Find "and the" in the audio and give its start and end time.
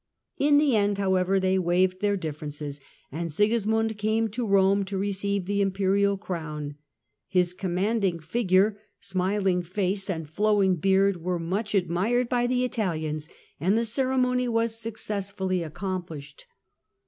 13.59-13.85